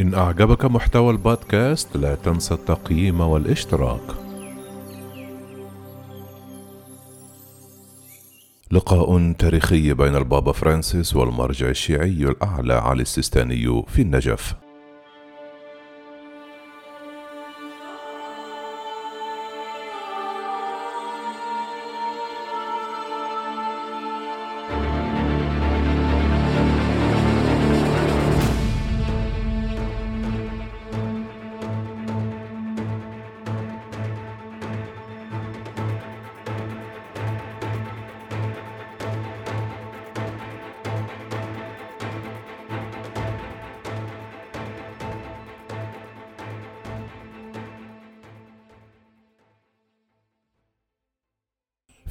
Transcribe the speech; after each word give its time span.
إن 0.00 0.14
أعجبك 0.14 0.64
محتوى 0.64 1.10
البودكاست 1.10 1.96
لا 1.96 2.14
تنسى 2.14 2.54
التقييم 2.54 3.20
والاشتراك. 3.20 4.00
لقاء 8.70 9.32
تاريخي 9.32 9.94
بين 9.94 10.16
البابا 10.16 10.52
فرانسيس 10.52 11.16
والمرجع 11.16 11.68
الشيعي 11.68 12.08
الأعلى 12.08 12.74
علي 12.74 13.02
السيستاني 13.02 13.82
في 13.88 14.02
النجف. 14.02 14.54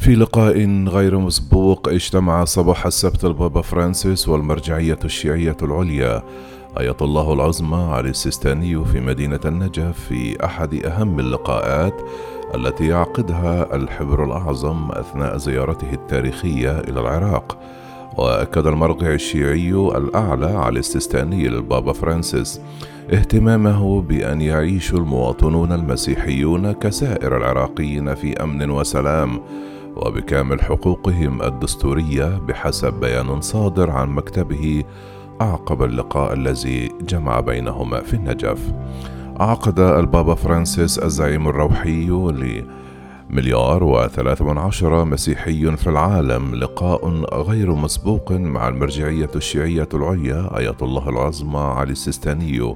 في 0.09 0.15
لقاء 0.15 0.85
غير 0.87 1.17
مسبوق 1.17 1.89
اجتمع 1.89 2.45
صباح 2.45 2.85
السبت 2.85 3.25
البابا 3.25 3.61
فرانسيس 3.61 4.29
والمرجعية 4.29 4.99
الشيعية 5.05 5.57
العليا. 5.63 6.23
آية 6.79 6.95
الله 7.01 7.33
العظمى 7.33 7.77
علي 7.77 8.09
السيستاني 8.09 8.85
في 8.85 8.99
مدينة 8.99 9.39
النجف 9.45 9.99
في 10.09 10.45
أحد 10.45 10.85
أهم 10.85 11.19
اللقاءات 11.19 11.93
التي 12.55 12.87
يعقدها 12.87 13.75
الحبر 13.75 14.25
الأعظم 14.25 14.91
أثناء 14.91 15.37
زيارته 15.37 15.93
التاريخية 15.93 16.79
إلى 16.79 16.99
العراق. 16.99 17.57
وأكد 18.17 18.67
المرجع 18.67 19.13
الشيعي 19.13 19.71
الأعلى 19.71 20.51
علي 20.51 20.79
السيستاني 20.79 21.47
للبابا 21.47 21.93
فرانسيس 21.93 22.61
اهتمامه 23.13 24.01
بأن 24.01 24.41
يعيش 24.41 24.93
المواطنون 24.93 25.71
المسيحيون 25.71 26.71
كسائر 26.71 27.37
العراقيين 27.37 28.15
في 28.15 28.43
أمن 28.43 28.69
وسلام. 28.69 29.41
وبكامل 30.05 30.61
حقوقهم 30.61 31.41
الدستورية 31.41 32.37
بحسب 32.37 32.93
بيان 32.93 33.41
صادر 33.41 33.91
عن 33.91 34.09
مكتبه 34.09 34.83
اعقب 35.41 35.83
اللقاء 35.83 36.33
الذي 36.33 36.91
جمع 37.01 37.39
بينهما 37.39 38.01
في 38.01 38.13
النجف. 38.13 38.73
عقد 39.39 39.79
البابا 39.79 40.35
فرانسيس 40.35 40.99
الزعيم 40.99 41.47
الروحي 41.47 42.11
مليار 43.29 43.83
وثلاث 43.83 44.41
من 44.41 44.57
عشرة 44.57 45.03
مسيحي 45.03 45.77
في 45.77 45.87
العالم. 45.89 46.55
لقاء 46.55 47.07
غير 47.33 47.75
مسبوق 47.75 48.31
مع 48.31 48.67
المرجعية 48.67 49.29
الشيعية 49.35 49.87
العليا 49.93 50.57
آية 50.57 50.75
الله 50.81 51.09
العظمى 51.09 51.59
علي 51.59 51.91
السيستاني 51.91 52.75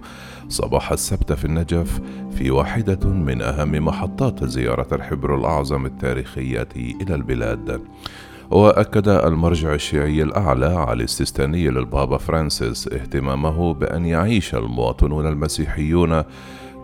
صباح 0.49 0.91
السبت 0.91 1.33
في 1.33 1.45
النجف 1.45 1.99
في 2.37 2.51
واحدة 2.51 3.09
من 3.09 3.41
أهم 3.41 3.85
محطات 3.85 4.43
زيارة 4.43 4.87
الحبر 4.91 5.35
الأعظم 5.35 5.85
التاريخية 5.85 6.67
إلى 6.75 7.15
البلاد. 7.15 7.81
وأكد 8.51 9.07
المرجع 9.07 9.73
الشيعي 9.73 10.23
الأعلى 10.23 10.65
علي 10.65 11.03
السيستاني 11.03 11.69
للبابا 11.69 12.17
فرانسيس 12.17 12.87
اهتمامه 12.87 13.73
بأن 13.73 14.05
يعيش 14.05 14.55
المواطنون 14.55 15.27
المسيحيون 15.27 16.23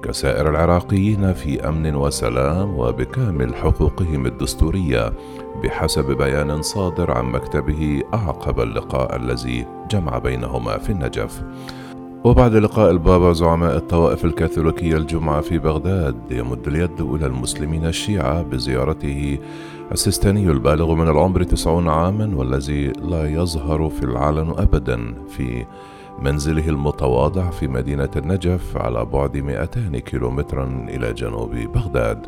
كسائر 0.04 0.50
العراقيين 0.50 1.34
في 1.34 1.70
أمن 1.70 1.96
وسلام 1.96 2.80
وبكامل 2.80 3.56
حقوقهم 3.56 4.26
الدستورية 4.26 5.14
بحسب 5.64 6.06
بيان 6.18 6.62
صادر 6.62 7.12
عن 7.12 7.26
مكتبه 7.26 8.02
أعقب 8.14 8.60
اللقاء 8.60 9.16
الذي 9.16 9.66
جمع 9.92 10.18
بينهما 10.18 10.78
في 10.78 10.90
النجف. 10.90 11.44
وبعد 12.24 12.56
لقاء 12.56 12.92
البابا 12.92 13.34
زعماء 13.34 13.76
الطوائف 13.78 14.26
الكاثوليكية 14.26 14.98
الجمعة 14.98 15.42
في 15.42 15.60
بغداد 15.60 16.16
يمد 16.32 16.68
اليد 16.68 17.02
إلى 17.02 17.26
المسلمين 17.26 17.86
الشيعة 17.86 18.42
بزيارته 18.42 19.38
السيستاني 19.92 20.52
البالغ 20.52 20.94
من 20.94 21.08
العمر 21.10 21.44
تسعون 21.44 21.90
عاما 21.90 22.38
والذي 22.38 22.88
لا 22.88 23.30
يظهر 23.30 23.90
في 23.90 24.04
العلن 24.04 24.54
أبدا 24.58 25.14
في 25.30 25.66
منزله 26.22 26.70
المتواضع 26.70 27.50
في 27.50 27.68
مدينة 27.68 28.10
النجف 28.16 28.78
على 28.78 29.06
بعد 29.06 29.38
200 29.38 30.00
كيلومترا 30.00 30.86
إلى 30.90 31.14
جنوب 31.14 31.56
بغداد. 31.56 32.26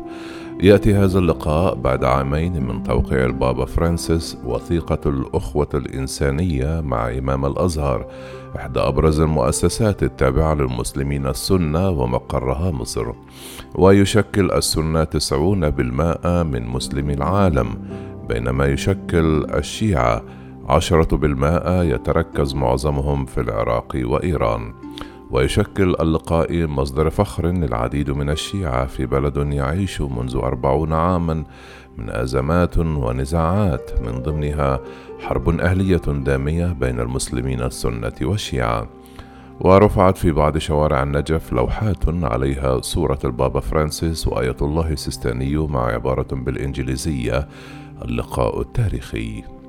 يأتي 0.60 0.94
هذا 0.94 1.18
اللقاء 1.18 1.74
بعد 1.74 2.04
عامين 2.04 2.66
من 2.66 2.82
توقيع 2.82 3.24
البابا 3.24 3.64
فرانسيس 3.64 4.38
وثيقة 4.44 4.98
الأخوة 5.06 5.68
الإنسانية 5.74 6.80
مع 6.80 7.18
إمام 7.18 7.46
الأزهر 7.46 8.06
إحدى 8.56 8.80
أبرز 8.80 9.20
المؤسسات 9.20 10.02
التابعة 10.02 10.54
للمسلمين 10.54 11.26
السنة 11.26 11.88
ومقرها 11.90 12.70
مصر 12.70 13.12
ويشكل 13.74 14.52
السنة 14.52 15.04
تسعون 15.04 15.70
بالمائة 15.70 16.42
من 16.42 16.66
مسلمي 16.66 17.14
العالم 17.14 17.68
بينما 18.28 18.66
يشكل 18.66 19.44
الشيعة 19.54 20.22
عشرة 20.68 21.16
بالمائة 21.16 21.82
يتركز 21.82 22.54
معظمهم 22.54 23.24
في 23.24 23.40
العراق 23.40 23.92
وإيران 24.04 24.74
ويشكل 25.30 25.94
اللقاء 26.00 26.66
مصدر 26.66 27.10
فخر 27.10 27.46
للعديد 27.46 28.10
من 28.10 28.30
الشيعة 28.30 28.86
في 28.86 29.06
بلد 29.06 29.36
يعيش 29.36 30.00
منذ 30.00 30.36
أربعون 30.36 30.92
عاما 30.92 31.44
من 31.98 32.10
أزمات 32.10 32.78
ونزاعات 32.78 33.90
من 34.02 34.22
ضمنها 34.22 34.80
حرب 35.20 35.60
أهلية 35.60 35.96
دامية 36.06 36.66
بين 36.66 37.00
المسلمين 37.00 37.62
السنة 37.62 38.12
والشيعة. 38.22 38.88
ورفعت 39.60 40.18
في 40.18 40.32
بعض 40.32 40.58
شوارع 40.58 41.02
النجف 41.02 41.52
لوحات 41.52 42.08
عليها 42.08 42.80
صورة 42.80 43.18
البابا 43.24 43.60
فرانسيس 43.60 44.28
وآية 44.28 44.56
الله 44.62 44.92
السيستاني 44.92 45.56
مع 45.56 45.86
عبارة 45.86 46.34
بالإنجليزية 46.34 47.48
اللقاء 48.04 48.60
التاريخي. 48.60 49.61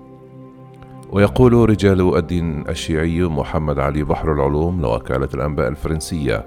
ويقول 1.12 1.70
رجال 1.70 2.18
الدين 2.18 2.70
الشيعي 2.70 3.24
محمد 3.24 3.80
علي 3.80 4.04
بحر 4.04 4.34
العلوم 4.34 4.82
لوكالة 4.82 5.30
الأنباء 5.34 5.68
الفرنسية 5.68 6.46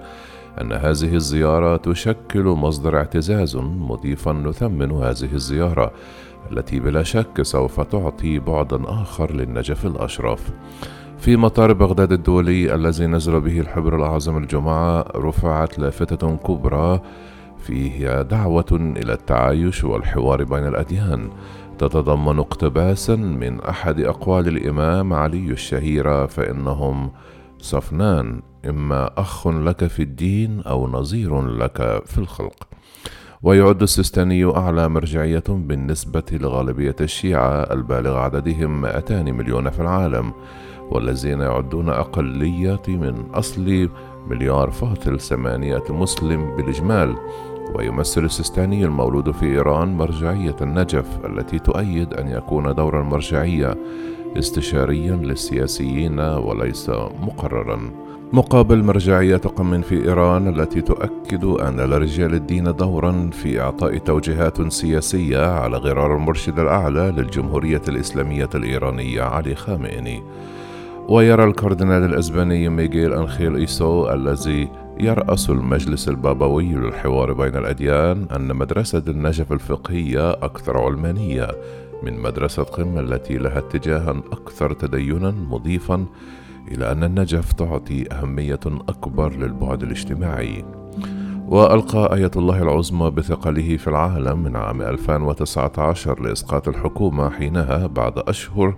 أن 0.61 0.71
هذه 0.71 1.15
الزيارة 1.15 1.77
تشكل 1.77 2.43
مصدر 2.43 2.97
اعتزاز 2.97 3.55
مضيفا 3.57 4.31
نثمن 4.33 4.91
هذه 4.91 5.33
الزيارة 5.33 5.91
التي 6.51 6.79
بلا 6.79 7.03
شك 7.03 7.41
سوف 7.41 7.79
تعطي 7.79 8.39
بعدا 8.39 9.01
آخر 9.01 9.31
للنجف 9.31 9.85
الأشرف. 9.85 10.51
في 11.17 11.37
مطار 11.37 11.73
بغداد 11.73 12.11
الدولي 12.11 12.75
الذي 12.75 13.05
نزل 13.05 13.39
به 13.39 13.59
الحبر 13.59 13.95
الأعظم 13.95 14.37
الجمعة 14.37 15.05
رفعت 15.15 15.79
لافتة 15.79 16.37
كبرى 16.37 17.01
فيه 17.59 18.21
دعوة 18.21 18.65
إلى 18.71 19.13
التعايش 19.13 19.83
والحوار 19.83 20.43
بين 20.43 20.67
الأديان. 20.67 21.29
تتضمن 21.79 22.39
اقتباسا 22.39 23.15
من 23.15 23.61
أحد 23.61 23.99
أقوال 23.99 24.47
الإمام 24.47 25.13
علي 25.13 25.51
الشهيرة 25.51 26.25
فإنهم 26.25 27.11
صفنان 27.59 28.41
إما 28.69 29.09
أخ 29.17 29.47
لك 29.47 29.87
في 29.87 30.03
الدين 30.03 30.61
أو 30.61 30.87
نظير 30.87 31.41
لك 31.41 32.01
في 32.05 32.17
الخلق. 32.17 32.67
ويعد 33.43 33.81
السيستاني 33.81 34.55
أعلى 34.57 34.89
مرجعية 34.89 35.43
بالنسبة 35.49 36.23
لغالبية 36.31 36.95
الشيعة 37.01 37.73
البالغ 37.73 38.17
عددهم 38.17 38.81
200 38.81 39.23
مليون 39.23 39.69
في 39.69 39.79
العالم 39.79 40.33
والذين 40.91 41.39
يعدون 41.41 41.89
أقلية 41.89 42.81
من 42.87 43.25
أصل 43.33 43.89
مليار 44.27 44.71
فاصل 44.71 45.19
ثمانية 45.19 45.83
مسلم 45.89 46.55
بالإجمال. 46.55 47.15
ويمثل 47.75 48.25
السيستاني 48.25 48.85
المولود 48.85 49.31
في 49.31 49.45
إيران 49.45 49.97
مرجعية 49.97 50.55
النجف 50.61 51.05
التي 51.25 51.59
تؤيد 51.59 52.13
أن 52.13 52.27
يكون 52.27 52.75
دور 52.75 53.01
المرجعية 53.01 53.75
استشاريا 54.37 55.15
للسياسيين 55.15 56.19
وليس 56.19 56.89
مقررا. 57.21 57.91
مقابل 58.33 58.83
مرجعية 58.83 59.37
قم 59.37 59.81
في 59.81 60.07
إيران 60.07 60.47
التي 60.47 60.81
تؤكد 60.81 61.43
أن 61.43 61.79
لرجال 61.79 62.33
الدين 62.33 62.63
دورا 62.63 63.29
في 63.33 63.61
إعطاء 63.61 63.97
توجيهات 63.97 64.71
سياسية 64.71 65.45
على 65.45 65.77
غرار 65.77 66.15
المرشد 66.15 66.59
الأعلى 66.59 67.13
للجمهورية 67.17 67.81
الإسلامية 67.87 68.49
الإيرانية 68.55 69.21
علي 69.21 69.55
خامئني. 69.55 70.23
ويرى 71.09 71.43
الكاردينال 71.43 72.03
الأسباني 72.03 72.69
ميغيل 72.69 73.13
أنخيل 73.13 73.55
إيسو 73.55 74.09
الذي 74.09 74.69
يرأس 74.99 75.49
المجلس 75.49 76.09
البابوي 76.09 76.73
للحوار 76.73 77.33
بين 77.33 77.55
الأديان 77.55 78.27
أن 78.35 78.55
مدرسة 78.55 79.03
النجف 79.07 79.53
الفقهية 79.53 80.31
أكثر 80.31 80.77
علمانية 80.77 81.47
من 82.03 82.19
مدرسة 82.19 82.63
قم 82.63 82.99
التي 82.99 83.37
لها 83.37 83.57
اتجاها 83.57 84.11
أكثر 84.31 84.73
تدينا 84.73 85.31
مضيفا 85.31 86.05
إلى 86.71 86.91
أن 86.91 87.03
النجف 87.03 87.53
تعطي 87.53 88.11
أهمية 88.11 88.59
أكبر 88.65 89.35
للبعد 89.35 89.83
الاجتماعي. 89.83 90.65
وألقى 91.47 92.15
آية 92.15 92.31
الله 92.35 92.61
العظمى 92.61 93.11
بثقله 93.11 93.77
في 93.77 93.87
العام 93.87 94.43
من 94.43 94.55
عام 94.55 94.81
2019 94.81 96.21
لإسقاط 96.21 96.67
الحكومة 96.67 97.29
حينها 97.29 97.87
بعد 97.87 98.13
أشهر 98.17 98.75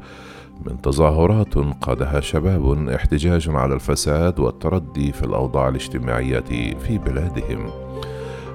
من 0.66 0.82
تظاهرات 0.82 1.58
قادها 1.58 2.20
شباب 2.20 2.90
احتجاج 2.90 3.50
على 3.50 3.74
الفساد 3.74 4.40
والتردي 4.40 5.12
في 5.12 5.24
الأوضاع 5.24 5.70
الاجتماعية 5.70 6.76
في 6.80 6.98
بلادهم. 6.98 7.70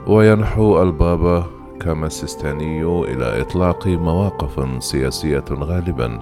وينحو 0.06 0.82
البابا 0.82 1.44
كما 1.80 2.06
السيستاني 2.06 2.82
إلى 2.82 3.40
إطلاق 3.40 3.86
مواقف 3.86 4.84
سياسية 4.84 5.44
غالبا 5.50 6.18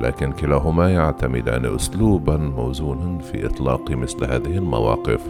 لكن 0.00 0.32
كلاهما 0.32 0.90
يعتمدان 0.90 1.74
أسلوبا 1.74 2.36
موزونا 2.36 3.18
في 3.18 3.46
إطلاق 3.46 3.90
مثل 3.90 4.24
هذه 4.24 4.58
المواقف. 4.58 5.20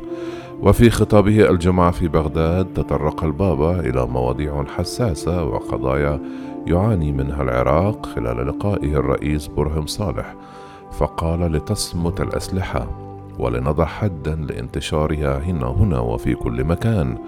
وفي 0.64 0.90
خطابه 0.90 1.50
الجمعة 1.50 1.90
في 1.90 2.08
بغداد 2.08 2.72
تطرق 2.74 3.24
البابا 3.24 3.80
إلى 3.80 4.06
مواضيع 4.06 4.64
حساسة 4.64 5.44
وقضايا 5.44 6.20
يعاني 6.66 7.12
منها 7.12 7.42
العراق 7.42 8.06
خلال 8.06 8.46
لقائه 8.46 8.94
الرئيس 8.94 9.46
برهم 9.46 9.86
صالح 9.86 10.34
فقال 10.92 11.40
لتصمت 11.40 12.20
الأسلحة 12.20 12.86
ولنضع 13.38 13.84
حدا 13.84 14.34
لانتشارها 14.34 15.38
هنا 15.38 15.66
هنا 15.66 15.98
وفي 16.00 16.34
كل 16.34 16.64
مكان 16.64 17.18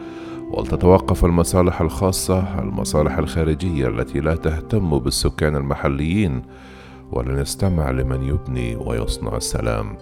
ولتتوقف 0.50 1.24
المصالح 1.24 1.80
الخاصة 1.80 2.60
المصالح 2.60 3.18
الخارجية 3.18 3.88
التي 3.88 4.20
لا 4.20 4.36
تهتم 4.36 4.98
بالسكان 4.98 5.56
المحليين 5.56 6.42
ولنستمع 7.12 7.90
لمن 7.90 8.22
يبني 8.22 8.76
ويصنع 8.76 9.36
السلام. 9.36 9.96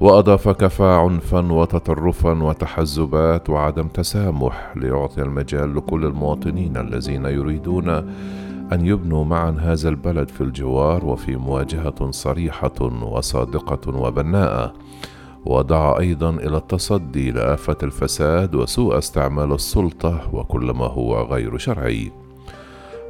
وأضاف 0.00 0.48
كفى 0.48 0.84
عنفا 0.84 1.52
وتطرفا 1.52 2.42
وتحزبات 2.42 3.50
وعدم 3.50 3.88
تسامح 3.88 4.72
ليعطي 4.76 5.22
المجال 5.22 5.76
لكل 5.76 6.04
المواطنين 6.04 6.76
الذين 6.76 7.24
يريدون 7.24 7.88
أن 8.72 8.86
يبنوا 8.86 9.24
معا 9.24 9.50
هذا 9.60 9.88
البلد 9.88 10.28
في 10.28 10.40
الجوار 10.40 11.04
وفي 11.04 11.36
مواجهة 11.36 12.10
صريحة 12.10 12.82
وصادقة 13.02 13.96
وبناءة. 13.96 14.72
ودعا 15.46 15.98
أيضا 15.98 16.30
إلى 16.30 16.56
التصدي 16.56 17.30
لآفة 17.30 17.76
الفساد 17.82 18.54
وسوء 18.54 18.98
استعمال 18.98 19.52
السلطة 19.52 20.34
وكل 20.34 20.70
ما 20.70 20.86
هو 20.86 21.22
غير 21.22 21.58
شرعي. 21.58 22.12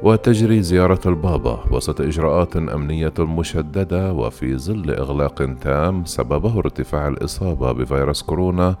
وتجري 0.03 0.61
زيارة 0.61 0.99
البابا 1.05 1.63
وسط 1.71 2.01
إجراءات 2.01 2.55
أمنية 2.55 3.13
مشددة 3.19 4.13
وفي 4.13 4.57
ظل 4.57 4.89
إغلاق 4.91 5.49
تام 5.61 6.05
سببه 6.05 6.59
ارتفاع 6.59 7.07
الإصابة 7.07 7.71
بفيروس 7.71 8.21
كورونا 8.21 8.75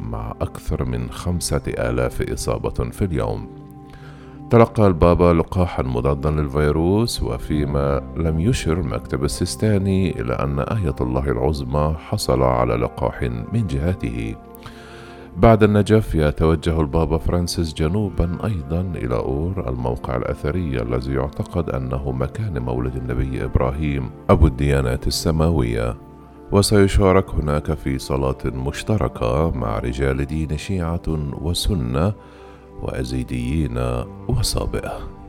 مع 0.00 0.34
أكثر 0.40 0.84
من 0.84 1.10
خمسة 1.10 1.62
آلاف 1.68 2.22
إصابة 2.22 2.90
في 2.90 3.04
اليوم. 3.04 3.48
تلقى 4.50 4.86
البابا 4.86 5.32
لقاحا 5.32 5.82
مضادا 5.82 6.30
للفيروس 6.30 7.22
وفيما 7.22 8.02
لم 8.16 8.40
يشر 8.40 8.82
مكتب 8.82 9.24
السيستاني 9.24 10.20
إلى 10.20 10.34
أن 10.34 10.60
آية 10.60 10.96
الله 11.00 11.30
العظمى 11.30 11.96
حصل 11.98 12.42
على 12.42 12.74
لقاح 12.74 13.22
من 13.52 13.66
جهته. 13.66 14.34
بعد 15.36 15.62
النجف 15.62 16.14
يتوجه 16.14 16.80
البابا 16.80 17.18
فرانسيس 17.18 17.74
جنوبا 17.74 18.38
أيضا 18.44 18.80
إلى 18.80 19.14
أور 19.14 19.68
الموقع 19.68 20.16
الأثري 20.16 20.82
الذي 20.82 21.14
يعتقد 21.14 21.70
أنه 21.70 22.12
مكان 22.12 22.58
مولد 22.58 22.96
النبي 22.96 23.44
إبراهيم 23.44 24.10
أبو 24.30 24.46
الديانات 24.46 25.06
السماوية. 25.06 25.96
وسيشارك 26.52 27.30
هناك 27.30 27.72
في 27.74 27.98
صلاة 27.98 28.38
مشتركة 28.44 29.50
مع 29.50 29.78
رجال 29.78 30.24
دين 30.24 30.56
شيعة 30.56 31.02
وسنة 31.42 32.12
وأزيديين 32.82 33.78
وصابئة 34.28 35.21